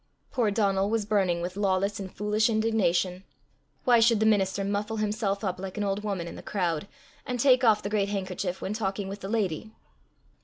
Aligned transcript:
Poor 0.31 0.49
Donal 0.49 0.89
was 0.89 1.05
burning 1.05 1.41
with 1.43 1.55
lawless 1.55 1.99
and 1.99 2.11
foolish 2.11 2.49
indignation: 2.49 3.23
why 3.83 3.99
should 3.99 4.19
the 4.19 4.25
minister 4.25 4.63
muffle 4.63 4.97
himself 4.97 5.43
up 5.43 5.59
like 5.59 5.77
an 5.77 5.83
old 5.83 6.03
woman 6.03 6.27
in 6.27 6.35
the 6.35 6.41
crowd, 6.41 6.87
and 7.23 7.39
take 7.39 7.63
off 7.63 7.83
the 7.83 7.87
great 7.89 8.09
handkerchief 8.09 8.63
when 8.63 8.73
talking 8.73 9.07
with 9.07 9.19
the 9.19 9.29
lady? 9.29 9.75